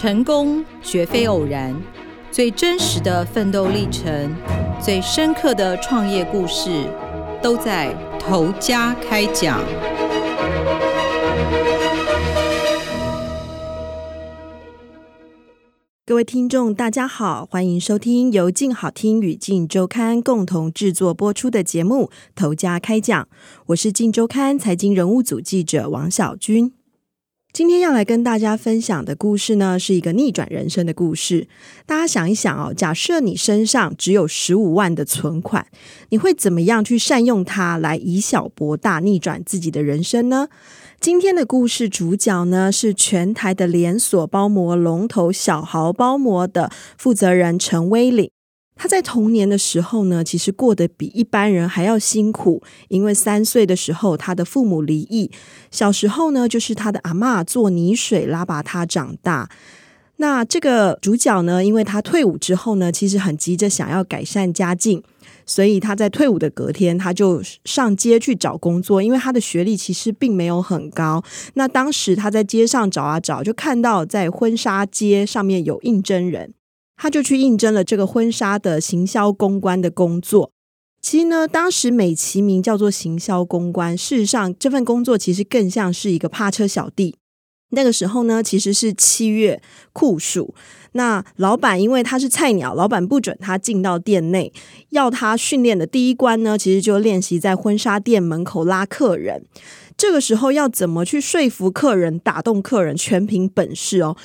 [0.00, 1.76] 成功绝非偶然，
[2.32, 4.34] 最真实的奋斗历程，
[4.82, 6.86] 最深刻的创业故事，
[7.42, 9.60] 都在头家开讲。
[16.06, 23.24] 各位听众，大家好，欢迎收听由静好听与静周刊共同制作播出的节目《投家开讲》，
[23.66, 26.79] 我是静周刊财经人物组记者王小军。
[27.52, 31.48] 今天要来跟大家分享的故事呢，是一个逆转人生的故事。
[31.84, 35.66] 大家想一想哦，假设你身上只有十五万的存款，
[36.10, 40.46] 你会怎么样去善用它来以小博大，逆转自己的人生呢？
[41.00, 48.30] 今天的故事主角呢，是全台的连锁包膜龙头小豪包膜的负责人陈威领。
[48.82, 55.30] 他在童年的时候呢，其实过得比一般人还要辛苦，因为三岁的时候他的父母离异，
[55.70, 59.50] 小时候呢就是他的阿嬷做泥水拉拔他长大。
[60.16, 65.02] 那这个主角呢，因为他退伍之后呢，其实很急着想要改善家境，
[65.44, 71.22] 所以他在退伍的隔天，他就上街去找工作，因为他的学历其实并没有很高。
[71.52, 76.54] 那当时他在街上找啊找，就看到在婚纱街上面有应征人。
[77.02, 80.52] 他就去应征了这个婚纱的行销公关的工作。
[81.00, 87.16] 其实呢，当时美其名叫做行销公关，事实上这份工作其实更像是一个趴车小弟。
[87.70, 89.62] 那个时候呢，其实是七月
[89.94, 90.54] 酷暑，
[90.92, 94.52] 那老板因为他是菜鸟，老板不准他进到店内，
[94.90, 99.46] 要他训练的第一关呢，其实就练习在婚纱店门口拉客人。
[99.96, 104.18] 这个时候要怎么去说服客人、打动客人，全凭本事哦。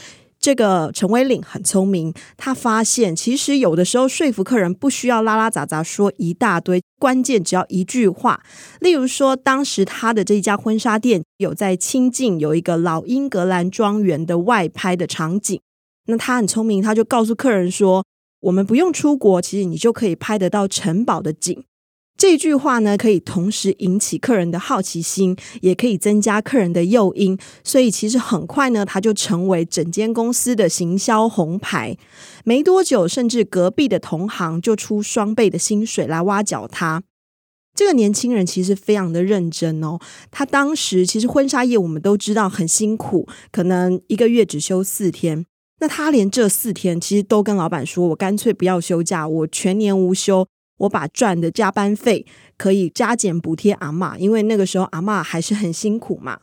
[0.45, 8.43] 这个陈威领很聪明，他发现其实有的时候说服客人不需要拉拉杂杂说一大堆，关键只要一句话。
[8.79, 15.59] 例如说，当时他的这家婚纱店有在清境有一个老英格兰庄园的外拍的场景，
[16.05, 18.05] 那他很聪明，他就告诉客人说
[18.41, 21.63] ：“我们不用出国，其实你就可以拍得到城堡的景。”
[22.18, 31.98] 这句话呢，可以同时引起客人的好奇心，也可以增加客人的诱因，所以其实很快呢，他就成为整间公司的行销红牌。
[32.46, 37.03] 没多久，甚至隔壁的同行就出双倍的薪水来挖角他。
[37.76, 40.00] 这个年轻人其实非常的认真哦。
[40.32, 45.46] 他当时其实婚纱业我们都知道很辛苦，可能一个月只休四天。
[45.82, 50.47] 那他连这四天其实都跟老板说：“我干脆不要休假，我全年无休。”
[50.78, 52.25] 我把赚的加班费
[52.58, 56.40] 可以加减补贴阿嬷，因为那个时候阿嬷还是很辛苦嘛。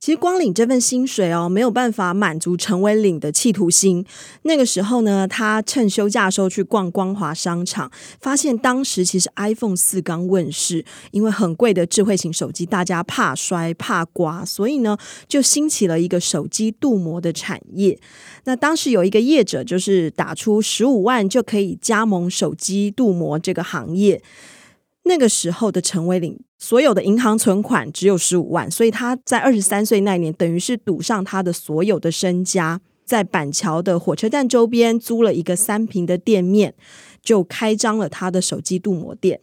[0.00, 4.02] 其实光领这份薪水哦，没有办法满足陈伟领的企图心。
[4.44, 14.96] 那个时候呢，他趁休假的时候去逛光华商场，发现当时其实 iPhone 四刚问世，因为很贵的智慧型手机，大家怕摔怕刮，所以呢，
[15.28, 18.00] 就兴起了一个手机镀膜的产业。
[18.44, 24.22] 那当时有一个业者，就是打出十五万就可以加盟手机镀膜这个行业。
[25.04, 26.40] 那个时候的陈伟领。
[26.62, 36.74] 所有的银行存款只有十五万，所以他在二十三岁那年，等于是赌上他的所有的身家，在板桥的火车站周边租了一个三平的店面，
[37.22, 39.40] 就开张了他的手机镀膜店。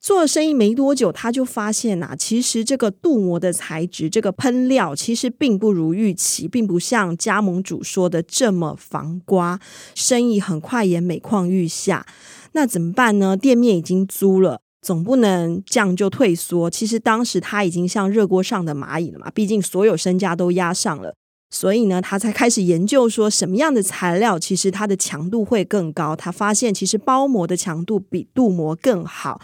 [0.00, 9.58] 做生意没多久，他就发现呐、啊，其实这个镀膜的材质，这个喷料其实并不如预期，并不像加盟主说的这么防刮，
[9.94, 12.06] 生意很快也每况愈下。
[12.54, 13.36] 那怎么办呢？
[13.36, 14.62] 店面已经租了。
[14.82, 16.68] 总不能这样就退缩。
[16.68, 21.14] 其实当时他已经像热锅上的蚂蚁了嘛，毕竟所有身家都压上了，
[21.48, 26.14] 所以呢，他才开始研究说什么样的材料其实它的强度会更高。
[26.14, 29.40] 他发现其实包膜的强度比镀膜更好。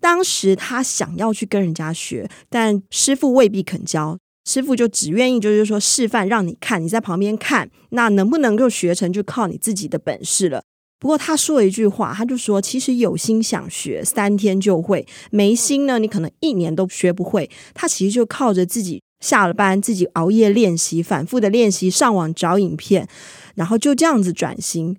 [0.00, 10.64] 当时他想要去跟人家学，但师傅未必肯教，师傅就只愿意就是说示范让你看，你在旁边看，那能不能够学成就靠你自己的本事了。
[11.00, 23.08] 不过他说了一句话，他就说：“其实有心想学，三天就会；没心呢，你可能一年都学不会。”他其实就靠着自己下了班，自己熬夜练习，反复的练习，上网找影片，
[23.54, 24.98] 然后就这样子转型。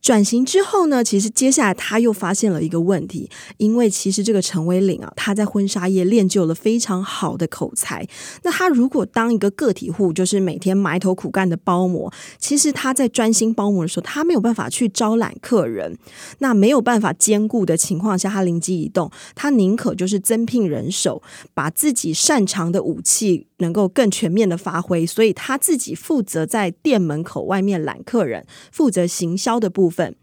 [0.00, 3.28] 转型之后呢，其实接下来他又发现了一个问题，
[3.58, 8.06] 因为其实这个陈威领啊，他在婚纱业练就了非常好的口才。
[8.42, 15.96] 那他如果当一个个体户，就是每天埋头苦干的包膜，其实他在专心包膜的时候，他没有办法去招揽客人。
[16.38, 21.22] 那没有办法兼顾的情况下，他灵机一动，他宁可就是增聘人手，
[21.52, 25.06] 把自己擅长的武器能够更全面的发挥。
[25.06, 30.16] 所以他自己负责在店门口外面揽客人，负责行销的部分。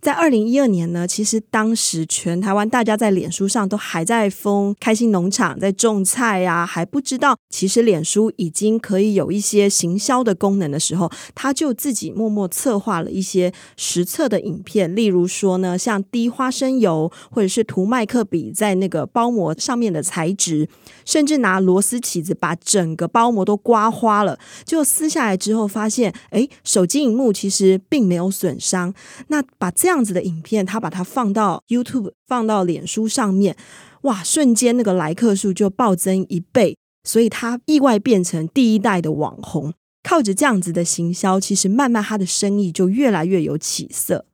[0.00, 20.68] 在二零一二年呢，其实当时全台湾大家在脸书上都还在疯开心农场在种菜呀、啊，还不知道其实脸书已经可以有一些行销的功能的时候，他就自己默默策划了一些实测的影片，例如说呢，像滴花生油或者是涂麦克笔在那个包膜上面的材质，
[21.04, 28.92] 甚至拿螺丝起子把整个包膜都刮花了，就撕下来之后发现，哎，手机荧幕其实并没有损伤。
[29.28, 33.56] 那把这样子的影片，他把它放到 YouTube，放到脸书上面，
[34.02, 39.72] 哇，瞬间那个来客数就暴增一倍，所以他意外变成第一代的网红。
[40.02, 44.26] 靠着这样子的行销，其实慢慢他的生意就越来越有起色。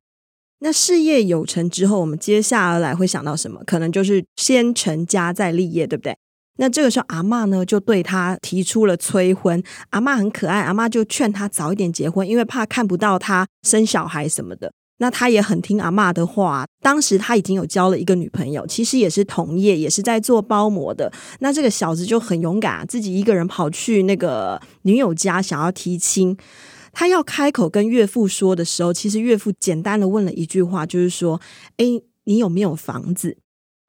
[0.58, 3.62] 那事业有成之后，我们接下来会想到什么？
[3.64, 6.16] 可能就是先成家再立业，对不对？
[6.58, 9.62] 那这个时候，阿嬷呢就对他提出了催婚。
[9.90, 14.72] 阿嬷很可爱，阿嬷就劝他早一点结婚，因为怕看不到他生小孩什么的。
[15.00, 16.64] 那他也很听阿嬷的话。
[16.80, 21.12] 当时他已经有交了一个女朋友，其实也是同业，也是在做包膜的。
[21.40, 26.36] 那这个小子就很勇敢，自己一个人跑去那个女友家想要提亲。
[26.92, 31.40] 他要开口跟岳父说的时候，其实岳父简单的问了一句话，就是说
[31.78, 31.86] ：“哎，
[32.24, 33.36] 你有没有房子？”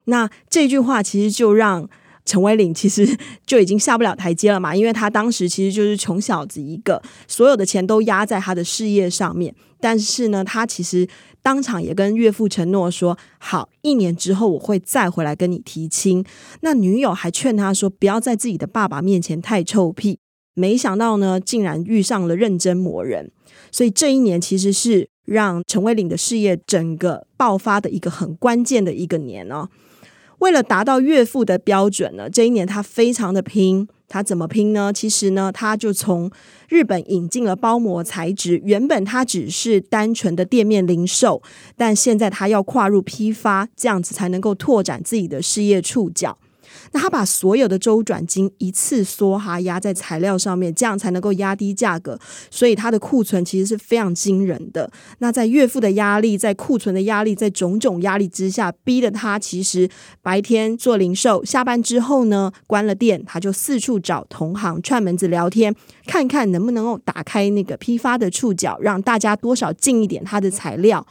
[0.06, 1.88] 那这句话其实就让。
[2.24, 3.06] 陈伟领其实
[3.44, 9.54] 就已经下不了台阶了嘛，因为他当时其实就是穷小子一个，所有的钱都压在他的事业上面。
[9.80, 11.08] 但是呢，他其实
[11.42, 16.24] 当场也跟岳父承诺说：“好，一年之后我会再回来跟你提亲。”
[16.62, 20.20] 那女友还劝他说：“不要在自己的爸爸面前太臭屁。”
[20.54, 23.32] 没想到呢，竟然遇上了认真磨人。
[23.72, 29.68] 所以这一年其实是让陈伟领的事业整个爆发的一个很关键的一个年哦。
[30.42, 33.86] 为了达到月付的标准呢，这一年他非常的拼。
[34.08, 34.92] 他怎么拼呢？
[34.92, 36.30] 其实呢，他就从
[36.68, 38.60] 日本引进了包膜材质。
[38.64, 41.40] 原本他只是单纯的店面零售，
[41.76, 46.36] 但现在他要跨入批发，这样子才能够拓展自己的事业触角。
[46.92, 52.18] 那他把所有的周转金一次梭哈压在材料上面，这样才能够压低价格，
[52.50, 54.90] 所以他的库存其实是非常惊人的。
[55.18, 59.88] 那在岳父的压力，在库存的压力，在种种压力之下，逼得他其实
[60.20, 65.74] 白天做零售，下班之后呢，关了店，他就四处找同行串门子聊天，
[66.06, 71.06] 看看能不能够打开那个批发的触角，让大家多少进一点他的材料。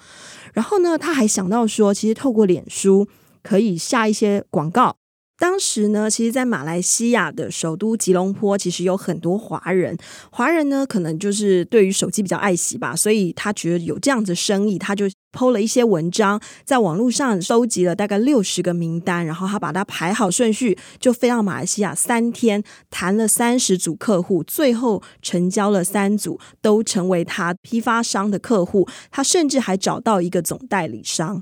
[0.54, 3.08] 然后呢，他还想到说，其实透过脸书
[3.42, 5.01] 可以下一些广告。
[5.42, 9.98] 当时呢，其实，在马来西亚的首都吉隆坡，其实有很多华人。
[10.32, 28.88] 华人呢，可能就是对于手机比较爱惜吧，所以他觉得有这样子生意，他就 PO 了一些文章，在网络上收集了大概六十个名单，然后他把它排好顺序，就飞到马来西亚三天，谈了三十组客户，最后成交了三组，都成为他批发商的客户。
[29.10, 31.42] 他甚至还找到一个总代理商。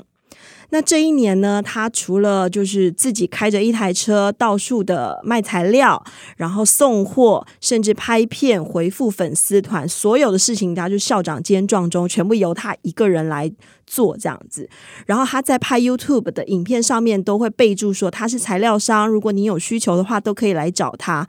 [0.72, 6.04] 那这一年呢，他除了就是自己开着一台车到处的卖材料，
[6.38, 13.52] 然后送货，甚至拍片回复粉丝团，所有的事情他就校长兼撞钟，全部由他一个人来
[13.88, 14.70] 做这样子。
[15.08, 21.28] 然后他在拍 YouTube 的影片上面都会备注说他是材料商，如果你有需求的话，都可以来找他。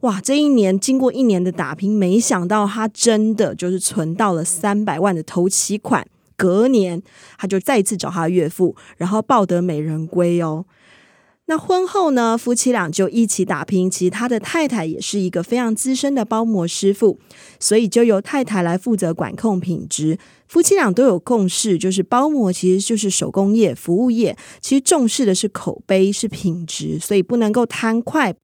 [0.00, 6.06] 哇，这一年经过一年的打拼，没想到他真的就是存到了三百万的头期款。
[6.36, 7.02] 隔年，
[7.38, 10.66] 他就再一次找他岳父，然后抱得美人归哦。
[11.48, 13.88] 那婚后呢，夫妻俩就一起打拼。
[13.88, 17.20] 其实他的太太也是一个非常资深的包膜师傅，
[17.60, 20.18] 所以就由太太来负责管控品质。
[20.48, 28.34] 夫妻俩都有共识，就是包膜其实就是手工业、服务业，其实重视的是口碑、是品质，所以不能够贪快。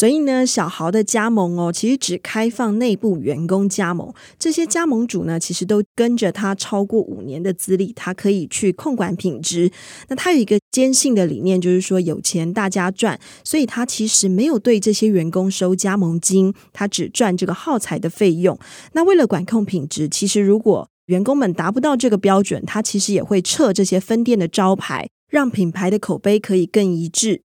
[0.00, 4.10] 所以呢，小豪的加盟哦，其实只开放内部员工加盟。
[4.38, 9.70] 这些加盟主呢，其实都跟着他超过五年的资历，他可以去控管品质。
[10.08, 13.20] 那他有一个坚信的理念，就是说有钱大家赚。
[13.44, 18.58] 所以他其实没有对这些员工收加盟金，他只赚这个耗材的费用。
[18.94, 27.42] 那为了管控品质，其实如果员工们达不到这个标准，他其实也会撤这些分店的招牌，让品牌的口碑可以更一致。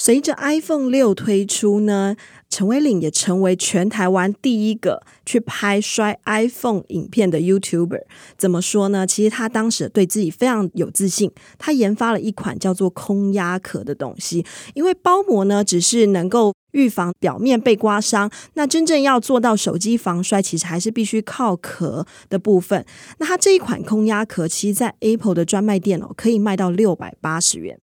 [0.00, 2.14] 随着 iPhone 六推出呢，
[2.48, 8.02] 陈伟领也成为全台湾第一个去拍摔 iPhone 影片的 YouTuber。
[8.36, 9.04] 怎么说呢？
[9.04, 14.46] 其实他当时对自己非常有自信，他研发了一款叫做空压壳的东西。
[14.74, 22.86] 因为包膜呢，只是能够预防表面被刮伤，那真正要做到手机防摔，其实还是必须靠壳的部分。
[23.18, 27.80] 那它这一款空压壳，其实在 Apple 的专卖店哦，可以卖到六百八十元。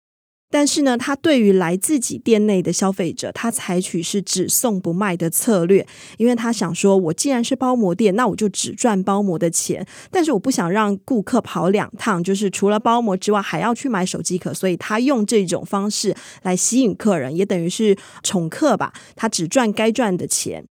[0.51, 5.87] 但是呢，他对于来自己店内的消费者，他采取是只送不卖的策略，
[6.19, 20.65] 因为他想说，我既然是包膜店，那我就只赚包膜的钱，但是我不想让顾客跑两趟，就是除了包膜之外还要去买手机壳，所以他用这种方式来吸引客人，也等于是宠客吧，他只赚该赚的钱。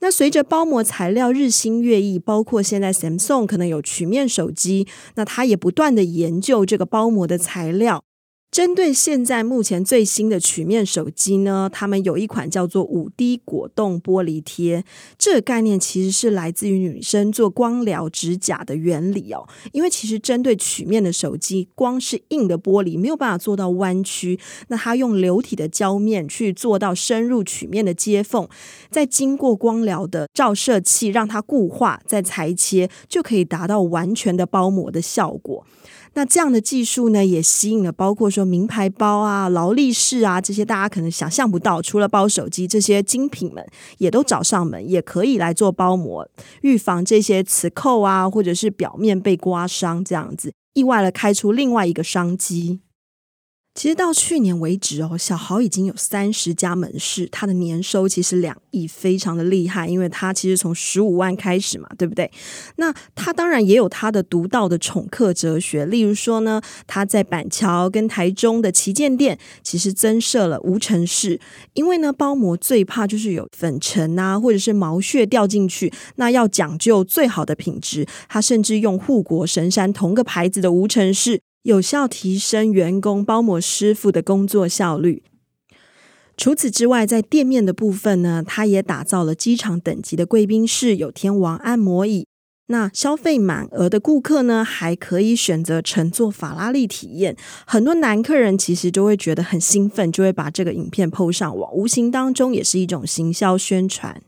[0.00, 8.05] 那随着包膜材料日新月异，包括现在 Samsung 可能有曲面手机，那他也不断的研究这个包膜的材料。
[8.56, 14.82] 针对现在目前最新的曲面手机呢，他们有一款叫做五 D 果冻玻璃贴，
[15.18, 19.46] 这个概念其实是来自于女生做光疗指甲的原理哦。
[19.72, 28.48] 因为其实针对曲面的手机，光是硬的玻璃没有办法做到弯曲，那它用流体的胶面去做到深入曲面的接缝，
[28.90, 35.66] 再经过光疗的照射器让它固化，再裁切，就可以达到完全的包膜的效果。
[36.16, 43.62] 那这样的技术呢，也吸引了包括说名牌包啊、劳力士啊这些大家可能想象不到，除了包手机这些精品们，
[43.98, 46.26] 也都找上门，也可以来做包膜，
[46.62, 52.80] 预防这些磁扣啊，或者是表面被刮伤这样子，意外的开出另外一个商机。
[53.76, 59.86] 其实到去年为止哦，小豪已经有三十家门市，他的年收其实两亿，非常的厉害。
[59.86, 62.30] 因为他其实从十五万开始嘛，对不对？
[62.76, 71.38] 那他当然也有他的独到的宠客哲学，例如说呢，他在板桥跟台中的旗舰店，其实增设了无尘室，
[71.74, 81.42] 因为呢，包膜最怕就是有粉尘啊，或者是毛屑掉进去，那要讲究最好的品质，他甚至用护国神山同个牌子的无尘室。
[81.66, 85.24] 有效提升员工包膜师傅的工作效率。
[86.36, 92.28] 除此之外，在店面的部分呢，他也打造了机场等级的贵宾室，有天王按摩椅。
[92.68, 97.36] 那消费满额的顾客呢，还可以选择乘坐法拉利体验。
[97.66, 104.22] 很多男客人其实就会觉得很兴奋，就会把这个影片 PO 上网，无形当中也是一种行销宣传。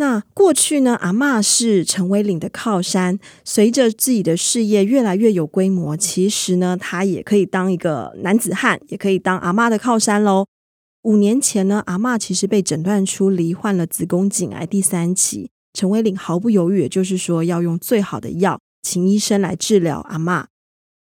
[0.00, 3.18] 那过去呢，阿嬷是陈为领的靠山。
[3.44, 10.46] 随着自己的事业越来越有规模，其实呢，他也可以当一个男子汉，也可以当阿嬷的靠山喽。
[11.02, 20.46] 五年前呢，阿嬷其实被诊断出罹患了子宫颈癌第三期，陈为领毫不犹豫，也就是说要用最好的药，请医生来治疗阿嬷。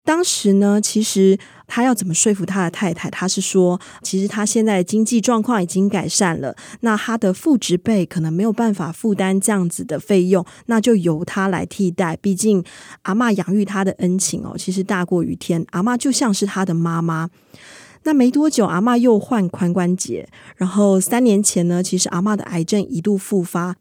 [0.08, 3.10] 当时呢，其实他要怎么说服他的太太？
[3.10, 12.16] 他是说，其实他现在经济状况已经改善了，那他的父职辈可能没有办法负担这样子的费用，那就由他来替代。
[12.22, 12.64] 毕竟
[13.02, 15.62] 阿嬷养育他的恩情哦，其实大过于天。
[15.72, 17.28] 阿嬷就像是他的妈妈。
[18.04, 23.76] 那没多久，阿嬷又患髋关节，然后三年前呢，其实阿嬷的癌症一度复发。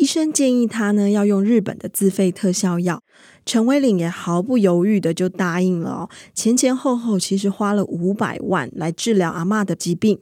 [0.00, 3.02] 医生建议他呢，要用日本的自费特效药，
[3.44, 6.08] 陈威领也毫不犹豫的就答应了哦。
[6.34, 10.18] 前前后后其实花了五百万来治疗阿嬷的疾病。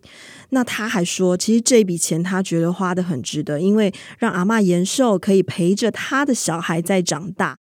[0.50, 7.58] 那他还说，其实这笔钱他觉得花的很值得，因为让阿嬷延寿，可以陪着他的小孩在长大。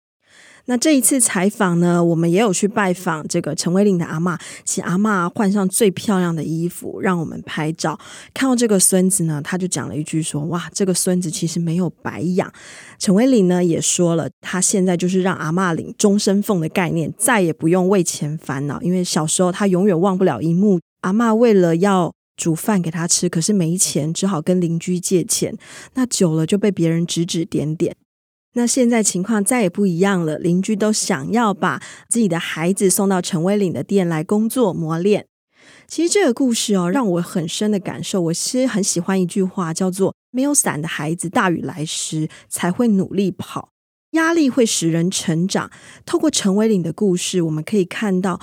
[0.66, 7.98] 那这一次采访呢，我们也有去拜访这个陈为领的阿嬷，请阿嬷换上最漂亮的衣服，让我们拍照。
[8.32, 12.50] 看到这个孙子呢，他就讲了一句说：“哇，这个孙子其实没有白养。”
[12.98, 18.80] 陈为领呢也说了，他现在就是让阿嬷领终身俸的概念，再也不用为钱烦恼。
[18.80, 25.56] 因为小时候他永远忘不了一幕，阿嬷为了要煮饭给他吃，可是没钱，只好跟邻居借钱。
[25.94, 27.94] 那久了就被别人指指点点。
[28.54, 35.26] 那现在情况再也不一样了，邻居都想要把自己的孩子送到陈威领的店来工作磨练。
[35.86, 38.20] 其实这个故事哦，让我很深的感受。
[38.20, 43.70] 我其实很喜欢一句话，叫做“没有伞的孩子，大雨来时才会努力跑”。
[44.12, 45.70] 压力会使人成长。
[46.04, 48.40] 透过陈为领的故事，我们可以看到，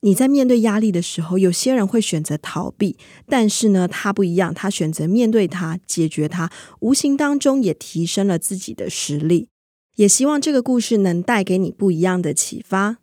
[0.00, 6.50] 你在面对压力的时候，有些人会选择逃避，但是呢，他不一样，他选择面对他，解决他，
[6.80, 9.48] 无形当中也提升了自己的实力。
[9.96, 12.98] 也希望这个故事能带给你不一样的启发。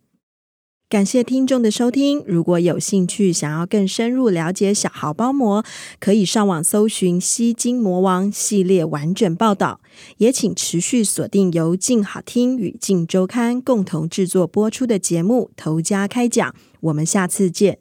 [0.89, 2.23] 感谢听众的收听。
[2.25, 5.63] 如果有兴趣想要更深入了解小豪包膜，
[5.99, 9.81] 可以上网搜寻《吸金魔王》系列完整报道。
[10.17, 16.49] 也请持续锁定由静好听与静周刊共同制作播出的节目《头家开讲》。
[16.79, 17.77] 我们下次见。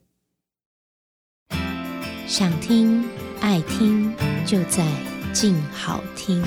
[2.27, 3.03] 想听
[3.41, 4.13] 爱听，
[4.45, 4.87] 就在
[5.33, 6.45] 静好听。